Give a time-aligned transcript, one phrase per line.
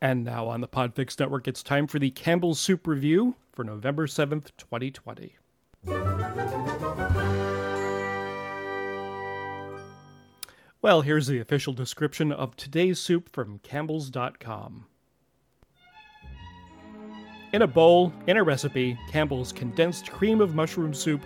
[0.00, 4.06] And now on the Podfix Network, it's time for the Campbell's Soup Review for November
[4.06, 5.36] 7th, 2020.
[10.80, 14.86] Well, here's the official description of today's soup from Campbell's.com.
[17.52, 21.22] In a bowl, in a recipe, Campbell's condensed cream of mushroom soup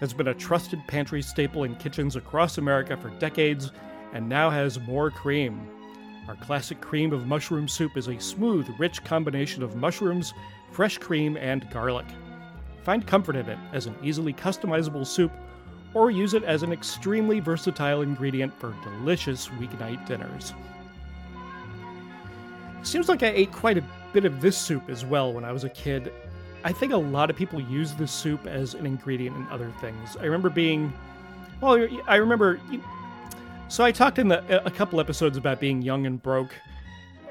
[0.00, 3.70] has been a trusted pantry staple in kitchens across America for decades
[4.12, 5.70] and now has more cream.
[6.30, 10.32] Our classic cream of mushroom soup is a smooth, rich combination of mushrooms,
[10.70, 12.06] fresh cream, and garlic.
[12.84, 15.32] Find comfort in it as an easily customizable soup
[15.92, 20.54] or use it as an extremely versatile ingredient for delicious weeknight dinners.
[22.84, 25.64] Seems like I ate quite a bit of this soup as well when I was
[25.64, 26.12] a kid.
[26.62, 30.16] I think a lot of people use this soup as an ingredient in other things.
[30.16, 30.92] I remember being,
[31.60, 32.60] well, I remember.
[33.70, 36.54] So I talked in the, a couple episodes about being young and broke,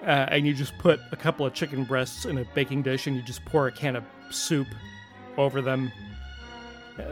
[0.02, 3.15] uh, and you just put a couple of chicken breasts in a baking dish and
[3.15, 4.68] you just pour a can of soup
[5.37, 5.91] over them.
[6.98, 7.04] Uh,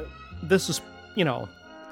[0.44, 0.82] this is
[1.18, 1.50] you know,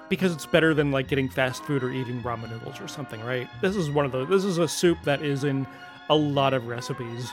[0.07, 3.49] because it's better than like getting fast food or eating ramen noodles or something, right?
[3.59, 4.29] This is one of those.
[4.29, 5.67] This is a soup that is in
[6.09, 7.31] a lot of recipes.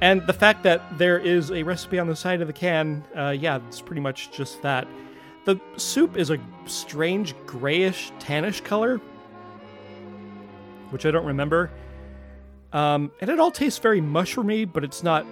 [0.00, 3.30] And the fact that there is a recipe on the side of the can, uh,
[3.30, 4.86] yeah, it's pretty much just that.
[5.48, 8.98] The soup is a strange grayish, tannish color,
[10.90, 11.70] which I don't remember.
[12.74, 15.24] Um, and it all tastes very mushroomy, but it's not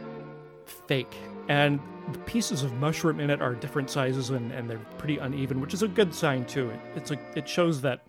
[0.65, 1.15] fake.
[1.51, 1.79] And
[2.13, 5.75] the pieces of mushroom in it are different sizes and, and they're pretty uneven, which
[5.75, 6.71] is a good sign too.
[6.71, 8.07] It, it's a, it shows that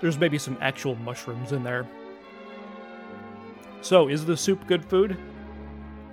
[0.00, 1.86] there's maybe some actual mushrooms in there.
[3.80, 5.16] So, is the soup good food?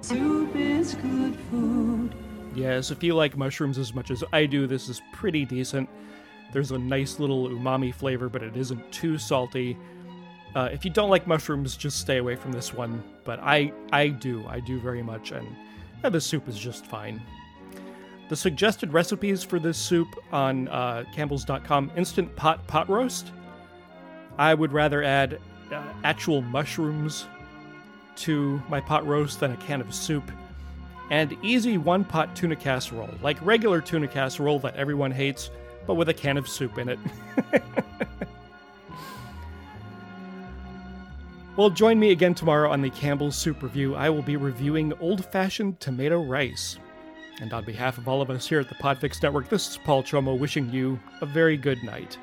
[0.01, 2.13] Soup is good food.
[2.57, 5.87] Yes, if you like mushrooms as much as I do, this is pretty decent.
[6.51, 9.77] There's a nice little umami flavor, but it isn't too salty.
[10.55, 13.03] Uh, if you don't like mushrooms, just stay away from this one.
[13.25, 15.47] But I, I do, I do very much, and
[16.03, 17.21] yeah, the soup is just fine.
[18.27, 23.33] The suggested recipes for this soup on uh, Campbell's.com instant pot pot roast.
[24.39, 25.39] I would rather add
[25.71, 27.27] uh, actual mushrooms
[28.15, 30.31] to my pot roast than a can of soup.
[31.09, 35.51] And easy one pot tuna casserole, like regular tuna casserole that everyone hates,
[35.85, 36.99] but with a can of soup in it.
[41.57, 43.95] Well, join me again tomorrow on the Campbell's Soup Review.
[43.95, 46.77] I will be reviewing old fashioned tomato rice.
[47.41, 50.03] And on behalf of all of us here at the Podfix Network, this is Paul
[50.03, 52.19] Chomo wishing you a very good night.